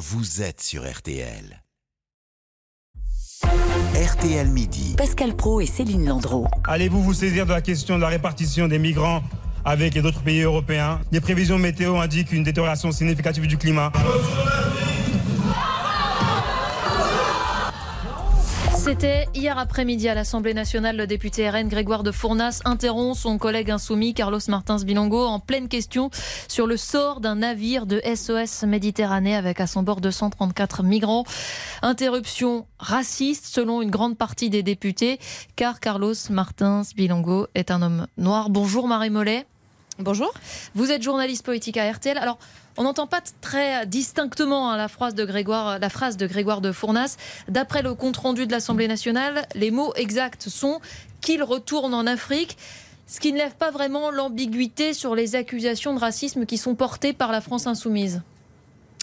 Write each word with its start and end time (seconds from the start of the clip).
vous 0.00 0.40
êtes 0.40 0.62
sur 0.62 0.90
RTL. 0.90 1.62
RTL 3.44 4.48
Midi. 4.48 4.94
Pascal 4.96 5.36
Pro 5.36 5.60
et 5.60 5.66
Céline 5.66 6.06
Landreau. 6.08 6.46
Allez-vous 6.64 7.02
vous 7.02 7.12
saisir 7.12 7.44
de 7.44 7.52
la 7.52 7.60
question 7.60 7.96
de 7.96 8.00
la 8.00 8.08
répartition 8.08 8.66
des 8.66 8.78
migrants 8.78 9.22
avec 9.62 9.92
les 9.92 10.00
autres 10.00 10.22
pays 10.22 10.40
européens? 10.40 11.02
Les 11.12 11.20
prévisions 11.20 11.58
météo 11.58 11.98
indiquent 11.98 12.32
une 12.32 12.44
détérioration 12.44 12.92
significative 12.92 13.46
du 13.46 13.58
climat. 13.58 13.92
C'était 18.90 19.28
hier 19.34 19.56
après-midi 19.56 20.08
à 20.08 20.16
l'Assemblée 20.16 20.52
nationale. 20.52 20.96
Le 20.96 21.06
député 21.06 21.48
RN 21.48 21.68
Grégoire 21.68 22.02
de 22.02 22.10
Fournas 22.10 22.58
interrompt 22.64 23.16
son 23.16 23.38
collègue 23.38 23.70
insoumis 23.70 24.14
Carlos 24.14 24.40
Martins 24.48 24.78
Bilongo 24.78 25.26
en 25.26 25.38
pleine 25.38 25.68
question 25.68 26.10
sur 26.48 26.66
le 26.66 26.76
sort 26.76 27.20
d'un 27.20 27.36
navire 27.36 27.86
de 27.86 28.02
SOS 28.04 28.64
Méditerranée 28.64 29.36
avec 29.36 29.60
à 29.60 29.68
son 29.68 29.84
bord 29.84 30.00
234 30.00 30.82
migrants. 30.82 31.22
Interruption 31.82 32.66
raciste 32.80 33.46
selon 33.46 33.80
une 33.80 33.92
grande 33.92 34.18
partie 34.18 34.50
des 34.50 34.64
députés 34.64 35.20
car 35.54 35.78
Carlos 35.78 36.14
Martins 36.28 36.82
Bilongo 36.96 37.46
est 37.54 37.70
un 37.70 37.82
homme 37.82 38.08
noir. 38.18 38.50
Bonjour 38.50 38.88
Marie 38.88 39.10
Mollet. 39.10 39.46
Bonjour. 40.02 40.32
Vous 40.74 40.90
êtes 40.90 41.02
journaliste 41.02 41.44
politique 41.44 41.76
à 41.76 41.90
RTL. 41.90 42.16
Alors, 42.16 42.38
on 42.78 42.84
n'entend 42.84 43.06
pas 43.06 43.20
très 43.42 43.84
distinctement 43.86 44.70
hein, 44.70 44.78
la, 44.78 44.88
phrase 44.88 45.14
de 45.14 45.26
Grégoire, 45.26 45.78
la 45.78 45.90
phrase 45.90 46.16
de 46.16 46.26
Grégoire 46.26 46.62
de 46.62 46.72
Fournas. 46.72 47.18
D'après 47.48 47.82
le 47.82 47.94
compte-rendu 47.94 48.46
de 48.46 48.52
l'Assemblée 48.52 48.88
nationale, 48.88 49.46
les 49.54 49.70
mots 49.70 49.92
exacts 49.96 50.48
sont 50.48 50.80
qu'il 51.20 51.42
retourne 51.42 51.92
en 51.92 52.06
Afrique 52.06 52.56
ce 53.06 53.20
qui 53.20 53.32
ne 53.32 53.38
lève 53.38 53.56
pas 53.56 53.70
vraiment 53.70 54.10
l'ambiguïté 54.10 54.94
sur 54.94 55.14
les 55.14 55.34
accusations 55.34 55.92
de 55.94 55.98
racisme 55.98 56.46
qui 56.46 56.56
sont 56.56 56.74
portées 56.74 57.12
par 57.12 57.30
la 57.30 57.40
France 57.40 57.66
insoumise. 57.66 58.22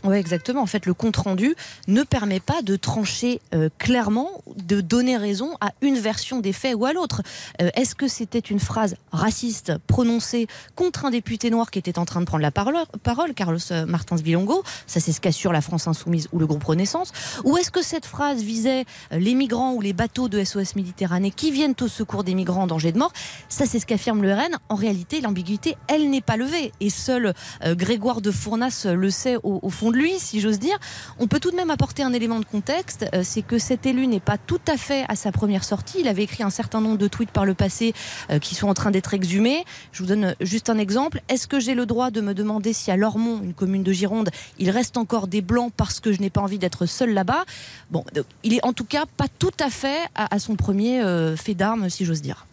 Oui, 0.07 0.15
exactement. 0.15 0.61
En 0.61 0.67
fait, 0.67 0.85
le 0.85 0.93
compte-rendu 0.93 1.53
ne 1.89 2.01
permet 2.01 2.39
pas 2.39 2.61
de 2.61 2.77
trancher 2.77 3.41
euh, 3.53 3.67
clairement, 3.77 4.41
de 4.55 4.79
donner 4.79 5.17
raison 5.17 5.57
à 5.59 5.71
une 5.81 5.97
version 5.99 6.39
des 6.39 6.53
faits 6.53 6.75
ou 6.75 6.85
à 6.85 6.93
l'autre. 6.93 7.23
Euh, 7.61 7.69
est-ce 7.75 7.93
que 7.93 8.07
c'était 8.07 8.39
une 8.39 8.61
phrase 8.61 8.95
raciste 9.11 9.73
prononcée 9.85 10.47
contre 10.75 11.03
un 11.03 11.09
député 11.09 11.49
noir 11.49 11.71
qui 11.71 11.79
était 11.79 11.99
en 11.99 12.05
train 12.05 12.21
de 12.21 12.25
prendre 12.25 12.41
la 12.41 12.51
parole, 12.51 13.33
Carlos 13.35 13.59
euh, 13.71 13.85
Martins 13.85 14.15
Bilongo 14.15 14.63
Ça, 14.85 15.01
c'est 15.01 15.11
ce 15.11 15.19
qu'assure 15.19 15.51
la 15.51 15.59
France 15.59 15.89
Insoumise 15.89 16.29
ou 16.31 16.39
le 16.39 16.47
groupe 16.47 16.63
Renaissance. 16.63 17.11
Ou 17.43 17.57
est-ce 17.57 17.69
que 17.69 17.81
cette 17.81 18.05
phrase 18.05 18.41
visait 18.41 18.85
les 19.11 19.33
migrants 19.33 19.73
ou 19.73 19.81
les 19.81 19.91
bateaux 19.91 20.29
de 20.29 20.41
SOS 20.41 20.77
Méditerranée 20.77 21.31
qui 21.31 21.51
viennent 21.51 21.75
au 21.81 21.89
secours 21.89 22.23
des 22.23 22.33
migrants 22.33 22.63
en 22.63 22.67
danger 22.67 22.93
de 22.93 22.97
mort? 22.97 23.11
Ça, 23.49 23.65
c'est 23.65 23.79
ce 23.79 23.85
qu'affirme 23.85 24.21
le 24.21 24.33
RN. 24.33 24.55
En 24.69 24.75
réalité, 24.75 25.19
l'ambiguïté, 25.19 25.75
elle 25.89 26.09
n'est 26.09 26.21
pas 26.21 26.37
levée. 26.37 26.71
Et 26.79 26.89
seul 26.89 27.33
Grégoire 27.61 28.21
de 28.21 28.31
Fournas 28.31 28.87
le 28.89 29.09
sait 29.09 29.35
au, 29.43 29.59
au 29.61 29.69
fond 29.69 29.91
de 29.91 29.96
lui, 29.97 30.19
si 30.19 30.39
j'ose 30.39 30.59
dire. 30.59 30.77
On 31.19 31.27
peut 31.27 31.39
tout 31.39 31.51
de 31.51 31.55
même 31.55 31.69
apporter 31.69 32.03
un 32.03 32.13
élément 32.13 32.39
de 32.39 32.45
contexte, 32.45 33.05
euh, 33.13 33.21
c'est 33.23 33.41
que 33.41 33.57
cet 33.57 33.85
élu 33.85 34.07
n'est 34.07 34.19
pas 34.19 34.37
tout 34.37 34.61
à 34.67 34.77
fait 34.77 35.05
à 35.09 35.15
sa 35.15 35.31
première 35.31 35.63
sortie. 35.63 35.97
Il 35.99 36.07
avait 36.07 36.23
écrit 36.23 36.43
un 36.43 36.49
certain 36.49 36.81
nombre 36.81 36.97
de 36.97 37.07
tweets 37.07 37.31
par 37.31 37.45
le 37.45 37.53
passé 37.53 37.93
euh, 38.29 38.39
qui 38.39 38.55
sont 38.55 38.67
en 38.67 38.73
train 38.73 38.91
d'être 38.91 39.13
exhumés. 39.13 39.65
Je 39.91 40.03
vous 40.03 40.09
donne 40.09 40.35
juste 40.39 40.69
un 40.69 40.77
exemple. 40.77 41.21
Est-ce 41.29 41.47
que 41.47 41.59
j'ai 41.59 41.75
le 41.75 41.85
droit 41.85 42.11
de 42.11 42.21
me 42.21 42.33
demander 42.33 42.73
si 42.73 42.91
à 42.91 42.95
Lormont, 42.95 43.41
une 43.43 43.53
commune 43.53 43.83
de 43.83 43.91
Gironde, 43.91 44.29
il 44.59 44.69
reste 44.69 44.97
encore 44.97 45.27
des 45.27 45.41
blancs 45.41 45.73
parce 45.75 45.99
que 45.99 46.11
je 46.11 46.21
n'ai 46.21 46.29
pas 46.29 46.41
envie 46.41 46.59
d'être 46.59 46.85
seul 46.85 47.13
là-bas? 47.13 47.43
Bon, 47.91 48.05
il 48.43 48.53
est 48.53 48.65
en 48.65 48.73
tout 48.73 48.85
cas 48.85 49.05
pas 49.17 49.27
tout 49.39 49.51
à 49.59 49.69
fait 49.69 49.99
à, 50.15 50.39
son 50.39 50.55
premier 50.55 51.01
euh, 51.01 51.35
fait 51.35 51.53
d'armes, 51.53 51.89
si 51.89 52.05
j'ose 52.05 52.21
dire. 52.21 52.45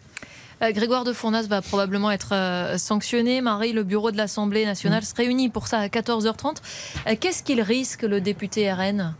Euh, 0.61 0.71
Grégoire 0.71 1.03
de 1.03 1.13
Fournas 1.13 1.43
va 1.43 1.61
probablement 1.61 2.11
être 2.11 2.33
euh, 2.33 2.77
sanctionné. 2.77 3.41
Marie, 3.41 3.73
le 3.73 3.83
bureau 3.83 4.11
de 4.11 4.17
l'Assemblée 4.17 4.65
nationale 4.65 5.01
mm. 5.01 5.05
se 5.05 5.15
réunit 5.15 5.49
pour 5.49 5.67
ça 5.67 5.79
à 5.79 5.87
14h30. 5.87 6.57
Euh, 7.07 7.15
qu'est-ce 7.19 7.43
qu'il 7.43 7.61
risque, 7.61 8.03
le 8.03 8.21
député 8.21 8.71
RN 8.71 9.13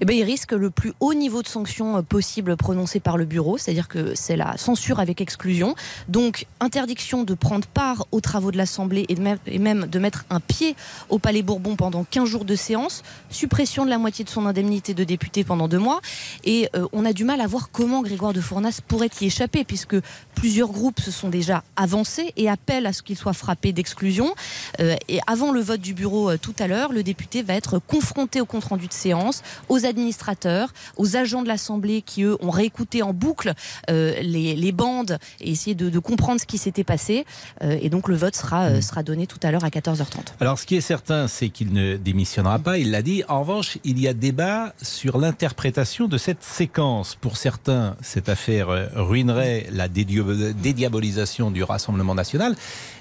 eh 0.00 0.04
ben, 0.04 0.16
il 0.16 0.24
risque 0.24 0.52
le 0.52 0.70
plus 0.70 0.92
haut 1.00 1.14
niveau 1.14 1.42
de 1.42 1.48
sanction 1.48 1.96
euh, 1.96 2.02
possible 2.02 2.56
prononcé 2.56 3.00
par 3.00 3.16
le 3.16 3.24
bureau, 3.24 3.58
c'est-à-dire 3.58 3.88
que 3.88 4.14
c'est 4.14 4.36
la 4.36 4.56
censure 4.56 5.00
avec 5.00 5.20
exclusion. 5.20 5.74
Donc, 6.08 6.46
interdiction 6.60 7.24
de 7.24 7.34
prendre 7.34 7.66
part 7.66 8.06
aux 8.12 8.20
travaux 8.20 8.50
de 8.50 8.56
l'Assemblée 8.56 9.06
et, 9.08 9.58
même 9.58 9.86
de 9.86 9.98
mettre 9.98 10.24
un 10.30 10.40
pied 10.40 10.76
au 11.08 11.18
Palais 11.18 11.42
Bourbon 11.42 11.76
pendant 11.76 12.04
15 12.04 12.28
jours 12.28 12.44
de 12.44 12.54
séance, 12.54 13.02
suppression 13.30 13.84
de 13.84 13.90
la 13.90 13.98
moitié 13.98 14.24
de 14.24 14.30
son 14.30 14.46
indemnité 14.46 14.94
de 14.94 15.04
député 15.04 15.44
pendant 15.44 15.68
deux 15.68 15.78
mois. 15.78 16.00
Et 16.44 16.68
euh, 16.74 16.86
on 16.92 17.04
a 17.04 17.12
du 17.12 17.24
mal 17.24 17.40
à 17.40 17.46
voir 17.46 17.70
comment 17.70 18.02
Grégoire 18.02 18.32
de 18.32 18.40
Fournas 18.40 18.80
pourrait 18.86 19.10
y 19.20 19.26
échapper, 19.26 19.64
puisque 19.64 19.96
plusieurs 20.34 20.68
groupes 20.68 21.00
se 21.00 21.10
sont 21.10 21.28
déjà 21.28 21.62
avancés 21.76 22.32
et 22.36 22.48
appellent 22.48 22.86
à 22.86 22.92
ce 22.92 23.02
qu'il 23.02 23.16
soit 23.16 23.32
frappé 23.32 23.72
d'exclusion. 23.72 24.34
Euh, 24.80 24.96
et 25.08 25.20
avant 25.26 25.52
le 25.52 25.60
vote 25.60 25.80
du 25.80 25.94
bureau 25.94 26.36
tout 26.36 26.54
à 26.58 26.66
l'heure, 26.66 26.92
le 26.92 27.02
député 27.02 27.42
va 27.42 27.54
être 27.54 27.78
confronté 27.78 28.40
au 28.40 28.46
compte-rendu 28.46 28.86
de 28.86 28.92
séance, 28.92 29.42
aux 29.68 29.84
administrateurs, 29.84 30.72
aux 30.96 31.16
agents 31.16 31.42
de 31.42 31.48
l'Assemblée 31.48 32.02
qui, 32.02 32.22
eux, 32.22 32.36
ont 32.40 32.50
réécouté 32.50 33.02
en 33.02 33.12
boucle 33.12 33.52
euh, 33.90 34.14
les, 34.20 34.72
bandes 34.72 35.18
et 35.40 35.50
essayé 35.50 35.74
de, 35.74 35.98
comprendre 35.98 36.40
ce 36.40 36.46
qui 36.46 36.58
s'était 36.58 36.84
passé. 36.84 37.24
Euh, 37.62 37.78
et 37.80 37.88
donc 37.88 38.08
le 38.08 38.16
vote 38.16 38.34
sera, 38.34 38.66
euh, 38.66 38.80
sera 38.80 39.02
donné 39.02 39.26
tout 39.26 39.38
à 39.42 39.50
l'heure 39.50 39.64
à 39.64 39.68
14h30. 39.68 40.34
Alors 40.40 40.58
ce 40.58 40.66
qui 40.66 40.76
est 40.76 40.80
certain, 40.80 41.28
c'est 41.28 41.48
qu'il 41.48 41.72
ne 41.72 41.96
démissionnera 41.96 42.58
pas, 42.58 42.78
il 42.78 42.90
l'a 42.90 43.02
dit. 43.02 43.22
En 43.28 43.40
revanche, 43.40 43.78
il 43.84 43.98
y 44.00 44.08
a 44.08 44.14
débat 44.14 44.74
sur 44.82 45.18
l'interprétation 45.18 46.08
de 46.08 46.18
cette 46.18 46.42
séquence. 46.42 47.14
Pour 47.14 47.36
certains, 47.36 47.96
cette 48.02 48.28
affaire 48.28 48.68
ruinerait 48.94 49.66
la 49.72 49.88
dédiabolisation 49.88 51.50
du 51.50 51.62
Rassemblement 51.62 52.14
national. 52.14 52.56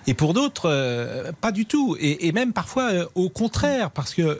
Et 0.07 0.13
pour 0.13 0.33
d'autres, 0.33 1.33
pas 1.41 1.51
du 1.51 1.65
tout. 1.65 1.97
Et, 1.99 2.31
même 2.31 2.53
parfois 2.53 2.91
au 3.15 3.29
contraire, 3.29 3.91
parce 3.91 4.13
que 4.13 4.39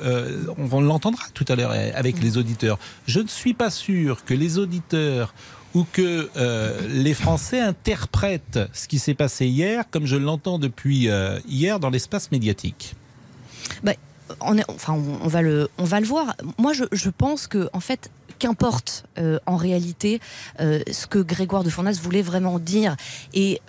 on 0.72 0.82
l'entendra 0.82 1.24
tout 1.34 1.46
à 1.48 1.56
l'heure 1.56 1.72
avec 1.72 2.05
les 2.14 2.38
auditeurs. 2.38 2.80
Je 3.08 3.20
ne 3.20 3.28
suis 3.28 3.54
pas 3.54 3.70
sûr 3.70 4.24
que 4.26 4.34
les 4.34 4.58
auditeurs 4.58 5.34
ou 5.74 5.86
que 5.92 6.30
euh, 6.38 6.88
les 6.88 7.14
Français 7.14 7.60
interprètent 7.60 8.60
ce 8.72 8.88
qui 8.88 8.98
s'est 8.98 9.14
passé 9.14 9.46
hier 9.48 9.90
comme 9.90 10.06
je 10.06 10.16
l'entends 10.16 10.58
depuis 10.58 11.10
euh, 11.10 11.40
hier 11.48 11.80
dans 11.80 11.90
l'espace 11.90 12.32
médiatique. 12.32 12.96
Bah, 13.84 13.94
on, 14.42 14.58
enfin, 14.70 14.94
on, 14.94 15.28
va 15.28 15.42
le, 15.42 15.70
on 15.78 15.84
va 15.84 16.00
le 16.00 16.06
voir. 16.06 16.36
Moi, 16.58 16.74
je, 16.74 16.84
je 16.92 17.10
pense 17.10 17.48
que, 17.48 17.70
en 17.74 17.80
fait, 17.80 18.10
qu'importe 18.40 19.06
euh, 19.18 19.40
en 19.46 19.56
réalité 19.56 20.20
ce 20.60 21.08
que 21.08 21.20
Grégoire 21.20 21.64
de 21.64 21.70
Fournas 21.70 22.00
voulait 22.02 22.22
vraiment 22.22 22.60
dire. 22.60 22.96
Et 23.34 23.62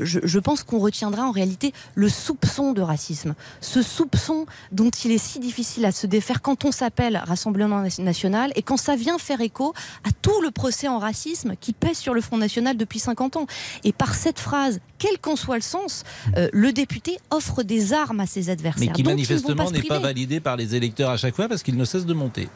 je, 0.00 0.38
pense 0.38 0.62
qu'on 0.62 0.78
retiendra 0.78 1.26
en 1.26 1.30
réalité 1.30 1.72
le 1.94 2.08
soupçon 2.08 2.72
de 2.72 2.82
racisme. 2.82 3.34
Ce 3.60 3.82
soupçon 3.82 4.46
dont 4.70 4.90
il 4.90 5.12
est 5.12 5.18
si 5.18 5.38
difficile 5.38 5.84
à 5.84 5.92
se 5.92 6.06
défaire 6.06 6.42
quand 6.42 6.64
on 6.64 6.72
s'appelle 6.72 7.22
Rassemblement 7.26 7.84
national 7.98 8.52
et 8.54 8.62
quand 8.62 8.76
ça 8.76 8.96
vient 8.96 9.18
faire 9.18 9.40
écho 9.40 9.74
à 10.04 10.10
tout 10.22 10.40
le 10.42 10.50
procès 10.50 10.88
en 10.88 10.98
racisme 10.98 11.54
qui 11.60 11.72
pèse 11.72 11.98
sur 11.98 12.14
le 12.14 12.20
Front 12.20 12.38
national 12.38 12.76
depuis 12.76 12.98
50 12.98 13.36
ans. 13.36 13.46
Et 13.84 13.92
par 13.92 14.14
cette 14.14 14.38
phrase, 14.38 14.80
quel 14.98 15.18
qu'en 15.18 15.36
soit 15.36 15.56
le 15.56 15.62
sens, 15.62 16.04
euh, 16.36 16.48
le 16.52 16.72
député 16.72 17.18
offre 17.30 17.62
des 17.62 17.92
armes 17.92 18.20
à 18.20 18.26
ses 18.26 18.50
adversaires. 18.50 18.86
Mais 18.88 18.92
qui 18.92 19.02
manifestement 19.02 19.70
n'est 19.70 19.82
pas 19.82 19.98
validé 19.98 20.40
par 20.40 20.56
les 20.56 20.74
électeurs 20.74 21.10
à 21.10 21.16
chaque 21.16 21.34
fois 21.34 21.48
parce 21.48 21.62
qu'il 21.62 21.76
ne 21.76 21.84
cesse 21.84 22.06
de 22.06 22.14
monter. 22.14 22.48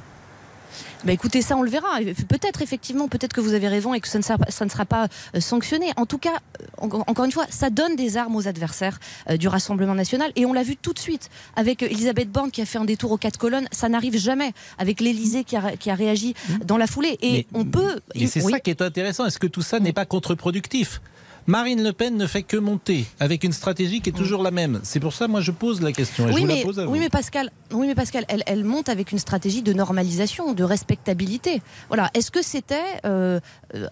Bah 1.05 1.13
écoutez, 1.13 1.43
ça 1.43 1.57
on 1.57 1.63
le 1.63 1.71
verra. 1.71 1.99
Peut-être 2.29 2.63
effectivement, 2.63 3.09
peut-être 3.09 3.33
que 3.33 3.41
vous 3.41 3.55
avez 3.55 3.69
raison 3.69 3.95
et 3.95 4.01
que 4.01 4.09
ça 4.09 4.19
ne 4.19 4.25
sera, 4.25 4.39
ça 4.49 4.65
ne 4.65 4.71
sera 4.71 4.85
pas 4.85 5.09
euh, 5.35 5.41
sanctionné. 5.41 5.93
En 5.97 6.07
tout 6.07 6.19
cas, 6.19 6.35
euh, 6.83 6.87
encore 7.07 7.25
une 7.25 7.33
fois, 7.33 7.47
ça 7.51 7.71
donne 7.71 7.97
des 7.97 8.17
armes 8.17 8.37
aux 8.37 8.49
adversaires 8.49 8.99
euh, 9.31 9.37
du 9.37 9.49
Rassemblement 9.49 9.95
national 9.95 10.33
et 10.37 10.47
on 10.47 10.53
l'a 10.53 10.63
vu 10.63 10.77
tout 10.77 10.93
de 10.93 10.99
suite 10.99 11.31
avec 11.55 11.83
Elisabeth 11.83 12.31
Borne 12.31 12.51
qui 12.51 12.63
a 12.63 12.67
fait 12.67 12.79
un 12.79 12.85
détour 12.85 13.13
aux 13.13 13.19
quatre 13.19 13.39
colonnes. 13.39 13.69
Ça 13.73 13.89
n'arrive 13.89 14.17
jamais 14.17 14.53
avec 14.79 15.01
l'Elysée 15.01 15.45
qui 15.45 15.57
a, 15.57 15.77
qui 15.77 15.91
a, 15.91 15.95
réagi 15.95 16.35
mmh. 16.35 16.65
dans 16.65 16.77
la 16.77 16.87
foulée. 16.87 17.19
Et 17.23 17.47
on 17.55 17.65
peut. 17.65 18.01
Et 18.15 18.27
c'est 18.27 18.41
ça 18.41 18.61
qui 18.61 18.71
est 18.71 18.83
intéressant. 18.83 19.27
Est-ce 19.27 19.39
que 19.39 19.47
tout 19.47 19.63
ça 19.63 19.81
n'est 19.81 19.93
pas 19.93 20.05
contre-productif? 20.05 21.01
Marine 21.47 21.83
Le 21.83 21.93
Pen 21.93 22.17
ne 22.17 22.27
fait 22.27 22.43
que 22.43 22.57
monter 22.57 23.07
avec 23.21 23.45
une 23.45 23.53
stratégie 23.53 24.01
qui 24.01 24.11
est 24.11 24.13
toujours 24.13 24.43
la 24.43 24.51
même. 24.51 24.81
C'est 24.83 25.01
pour 25.01 25.13
ça, 25.13 25.29
moi, 25.29 25.41
je 25.41 25.53
pose 25.53 25.81
la 25.81 25.93
question. 25.93 26.27
oui, 26.27 26.43
je 26.43 26.47
mais, 26.47 26.57
la 26.57 26.63
pose 26.63 26.79
à 26.81 26.87
vous. 26.87 26.93
oui, 26.93 26.99
mais 26.99 27.09
Pascal, 27.09 27.51
oui, 27.73 27.87
mais 27.87 27.95
Pascal, 27.95 28.25
elle, 28.29 28.43
elle, 28.47 28.65
monte 28.65 28.89
avec 28.89 29.13
une 29.13 29.19
stratégie 29.19 29.63
de 29.63 29.73
normalisation, 29.73 30.53
de 30.53 30.65
respectabilité. 30.65 31.63
Voilà. 31.89 32.11
Est-ce 32.15 32.31
que 32.31 32.43
c'était 32.43 32.81
euh, 33.05 33.41
euh, 33.75 33.87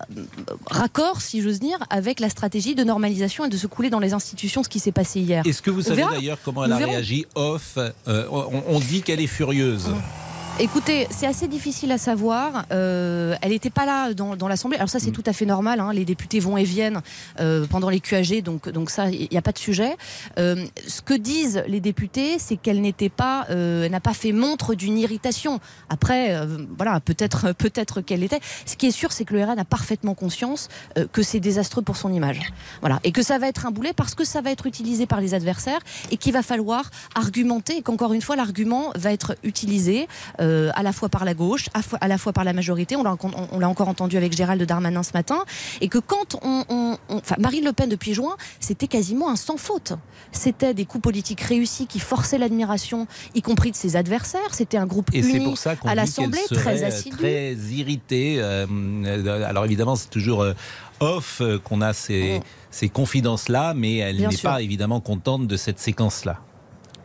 raccord, 0.67 1.21
si 1.21 1.43
j'ose 1.43 1.61
dire, 1.61 1.79
avec 1.91 2.21
la 2.21 2.29
stratégie 2.29 2.75
de 2.75 2.83
normalisation 2.83 3.45
et 3.45 3.49
de 3.49 3.57
se 3.57 3.67
couler 3.67 3.91
dans 3.91 4.01
les 4.01 4.15
institutions, 4.15 4.63
ce 4.63 4.69
qui 4.69 4.81
s'est 4.81 4.93
passé 4.93 5.21
hier? 5.21 5.45
Est-ce 5.47 5.63
que 5.63 5.71
vous 5.71 5.83
savez 5.83 6.03
d'ailleurs 6.11 6.39
comment 6.45 6.65
elle 6.65 6.73
a 6.73 6.77
réagi 6.77 7.27
off 7.35 7.79
euh, 8.09 8.25
on, 8.31 8.81
dit 8.81 9.03
qu'elle 9.03 9.21
est 9.21 9.27
furieuse. 9.27 9.91
Écoutez, 10.61 11.09
c'est 11.11 11.27
assez 11.27 11.49
difficile 11.49 11.91
à 11.91 11.99
savoir. 11.99 12.65
Euh, 12.71 13.35
elle 13.43 13.51
n'était 13.51 13.71
pas 13.71 13.85
là 13.87 14.15
dans, 14.15 14.37
dans 14.37 14.47
l'Assemblée. 14.47 14.77
Alors 14.77 14.89
ça, 14.89 15.01
c'est 15.01 15.11
Mm. 15.11 15.15
tout 15.15 15.23
à 15.27 15.33
fait 15.33 15.47
normal. 15.47 15.81
hein. 15.81 15.93
Les 15.93 16.05
députés 16.05 16.39
vont 16.39 16.57
et 16.57 16.63
viennent 16.63 17.01
euh, 17.41 17.67
pendant 17.67 17.91
les 17.91 17.99
QAG, 17.99 18.41
donc, 18.41 18.69
donc 18.69 18.91
ça, 18.91 19.11
il 19.11 19.27
n'y 19.33 19.37
a 19.37 19.43
pas 19.43 19.51
de 19.51 19.59
sujet. 19.59 19.97
Euh, 20.39 20.65
ce 20.87 21.03
que 21.03 21.15
disent 21.15 21.65
les 21.67 21.81
députés, 21.81 22.39
c'est 22.39 22.55
qu'elle 22.57 22.81
n'était 22.81 23.09
pas, 23.09 23.47
elle 23.49 23.91
n'a 23.91 23.99
pas 23.99 24.15
fait 24.15 24.31
montre 24.31 24.75
d'une 24.77 24.97
irritation. 24.97 25.59
Après, 25.89 26.41
voilà, 26.79 27.01
peut-être, 27.01 27.51
peut-être 27.59 28.01
qu'elle 28.01 28.23
était. 28.23 28.41
Ce 28.65 28.77
qui 28.77 28.87
est 28.87 28.91
sûr, 28.93 29.11
c'est 29.11 29.25
que 29.25 29.35
le 29.35 29.43
RN 29.43 29.59
a 29.59 29.65
parfaitement 29.65 30.15
conscience 30.15 30.69
que 31.13 31.23
c'est 31.25 31.41
désastreux 31.41 31.83
pour 31.83 31.97
son 31.97 32.13
image. 32.13 32.41
Voilà, 32.81 33.01
et 33.03 33.11
que 33.11 33.23
ça 33.23 33.39
va 33.39 33.49
être 33.49 33.67
un 33.67 33.73
boulet 33.73 33.93
parce 33.93 34.15
que 34.15 34.25
ça 34.25 34.41
va 34.41 34.53
être 34.53 34.67
utilisé 34.67 35.07
par 35.07 35.21
les 35.21 35.35
adversaires 35.35 35.81
et 36.13 36.17
qu'il 36.17 36.33
va 36.33 36.43
falloir 36.43 36.91
argumenter 37.17 37.79
et 37.79 37.83
qu'encore 37.83 38.13
une 38.13 38.23
fois, 38.23 38.37
l'argument 38.37 38.93
va 38.95 39.13
être 39.13 39.37
utilisé 39.43 40.07
euh, 40.45 40.71
à 40.75 40.83
la 40.83 40.93
fois 40.93 41.09
par 41.09 41.25
la 41.25 41.35
gauche, 41.35 41.69
à, 42.01 42.09
la 42.09 42.19
fois 42.19 42.33
par 42.33 42.45
la 42.45 42.53
majorité. 42.53 42.95
On 42.97 43.03
l'a 43.03 43.17
on- 43.23 43.49
on 43.51 43.59
l'a 43.59 43.69
encore 43.69 43.89
entendu 43.89 44.17
avec 44.17 44.33
Gérald 44.37 44.63
Darmanin 44.63 45.03
ce 45.03 45.13
matin. 45.15 45.39
Et 45.81 45.89
que 45.89 45.99
quand 45.99 46.37
on. 46.43 46.97
enfin, 47.09 47.37
Marine 47.39 47.65
Le 47.65 47.73
Pen, 47.73 47.89
depuis 47.89 48.15
juin, 48.15 48.37
c'était 48.61 48.87
quasiment 48.89 49.31
un 49.31 49.37
sans 49.37 49.57
faute. 49.57 49.95
C'était 50.33 50.75
des 50.75 50.85
coups 50.85 51.03
politiques 51.03 51.41
réussis 51.41 51.87
qui 51.87 51.99
forçaient 52.01 52.39
l'admiration, 52.39 53.07
y 53.35 53.43
compris 53.43 53.71
de 53.71 53.77
ses 53.77 53.97
adversaires. 53.97 54.53
C'était 54.53 54.77
un 54.77 54.87
groupe 54.87 55.11
Et 55.15 55.23
c'est 55.23 55.31
uni 55.37 55.45
pour 55.47 55.59
ça 55.59 55.77
qu'on 55.77 55.89
à 55.89 55.95
l'Assemblée, 55.95 56.39
très 56.51 56.83
euh, 56.83 56.89
assidu. 56.89 57.17
très 57.17 57.55
irritée. 57.55 58.37
euh, 58.39 58.67
euh, 58.71 59.49
alors 59.49 59.65
évidemment, 59.65 59.97
c'est 59.97 60.11
toujours 60.11 60.43
euh, 60.43 60.53
off 61.01 61.41
euh, 61.41 61.59
qu'on 61.59 61.81
a 61.81 61.93
ces, 61.93 62.39
Mm. 62.39 62.43
ces 62.71 62.89
confidences-là, 62.89 63.75
mais 63.75 63.97
elle 63.99 64.17
n'est 64.19 64.37
pas 64.37 64.61
évidemment 64.63 65.01
contente 65.01 65.47
de 65.47 65.57
cette 65.57 65.79
séquence-là. 65.79 66.39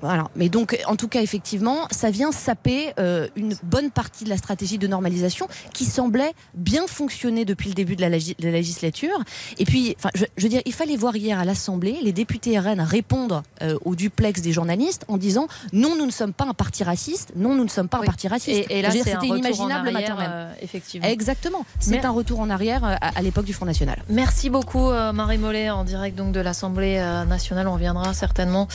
Voilà. 0.02 0.30
Mais 0.36 0.50
donc, 0.50 0.80
en 0.88 0.96
tout 0.96 1.08
cas, 1.08 1.22
effectivement, 1.22 1.88
ça 1.92 2.10
vient 2.10 2.32
saper 2.32 2.94
euh, 3.00 3.28
une 3.36 3.56
bonne 3.64 3.92
partie 3.92 4.24
de 4.24 4.30
la 4.30 4.38
stratégie 4.38 4.78
de 4.78 4.88
normalisation 4.88 5.48
qui 5.74 5.86
semblait 5.86 6.34
bien 6.54 6.88
fonctionner 6.88 7.46
depuis 7.46 7.70
le 7.70 7.76
début 7.76 7.96
de 7.96 8.02
la, 8.02 8.10
lagi- 8.10 8.36
de 8.40 8.46
la 8.46 8.52
législature. 8.52 9.18
Et 9.58 9.66
puis, 9.66 9.96
enfin, 9.98 10.10
je, 10.16 10.26
je 10.38 10.44
veux 10.44 10.50
dire, 10.50 10.62
il 10.66 10.74
fallait 10.74 10.96
voir 10.96 11.16
hier 11.16 11.40
à 11.40 11.46
l'Assemblée 11.46 11.98
les 12.02 12.12
députés 12.12 12.58
RN 12.60 12.80
répondre 12.82 13.44
euh, 13.62 13.78
au 13.86 13.96
duplex 13.96 14.42
des 14.42 14.52
journalistes 14.52 15.06
en 15.08 15.18
disant 15.18 15.48
non, 15.74 15.96
nous 15.98 16.06
ne 16.06 16.12
sommes 16.12 16.34
pas 16.34 16.46
un 16.46 16.54
parti 16.54 16.84
raciste, 16.84 17.34
non, 17.36 17.56
nous 17.56 17.64
ne 17.64 17.70
sommes 17.70 17.88
pas 17.90 17.98
Oui. 18.00 18.06
un 18.06 18.08
parti 18.08 18.28
raciste. 18.28 18.70
Et, 18.70 18.80
et 18.80 18.82
là, 18.82 18.92
c'était 18.92 19.16
en 19.18 19.22
inimaginable 19.22 19.88
le 19.88 19.92
matin 19.92 20.14
arrière, 20.14 20.30
même. 20.30 20.32
euh, 20.32 20.54
effectivement. 20.62 21.08
Exactement. 21.08 21.66
C'est 21.80 21.92
Mais- 21.92 22.06
un 22.06 22.12
retour 22.12 22.40
en 22.40 22.50
arrière 22.50 22.84
euh, 22.86 22.96
à, 23.02 23.18
à 23.18 23.22
l'époque 23.22 23.46
du 23.46 23.54
Front 23.54 23.66
National. 23.66 24.02
Merci 24.10 24.50
beaucoup 24.50 24.90
Marie 25.14 25.38
Mollet 25.38 25.70
en 25.70 25.84
direct 25.84 26.16
donc 26.18 26.32
de 26.32 26.40
l'Assemblée 26.40 26.98
nationale. 27.28 27.68
On 27.68 27.74
reviendra 27.74 28.14
certainement 28.14 28.68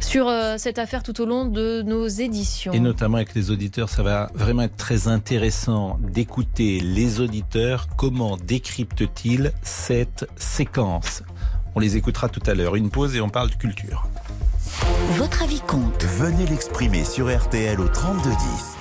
sur 0.00 0.28
cette 0.58 0.78
affaire 0.78 1.02
tout 1.02 1.20
au 1.20 1.26
long 1.26 1.46
de 1.46 1.82
nos 1.82 2.06
éditions. 2.06 2.72
Et 2.72 2.80
notamment 2.80 3.16
avec 3.16 3.34
les 3.34 3.50
auditeurs, 3.50 3.88
ça 3.88 4.02
va 4.02 4.30
vraiment 4.34 4.62
être 4.62 4.76
très 4.76 5.08
intéressant 5.08 5.98
d'écouter 6.00 6.80
les 6.80 7.20
auditeurs. 7.20 7.88
Comment 7.96 8.36
décryptent-ils 8.36 9.52
cette 9.62 10.28
séquence? 10.36 11.22
On 11.74 11.80
les 11.80 11.96
écoutera 11.96 12.28
tout 12.28 12.42
à 12.46 12.54
l'heure. 12.54 12.76
Une 12.76 12.90
pause 12.90 13.16
et 13.16 13.20
on 13.20 13.28
parle 13.28 13.50
de 13.50 13.56
culture. 13.56 14.08
Votre 15.12 15.42
avis 15.42 15.60
compte. 15.60 16.04
Venez 16.04 16.46
l'exprimer 16.46 17.04
sur 17.04 17.34
RTL 17.34 17.80
au 17.80 17.88
3210. 17.88 18.75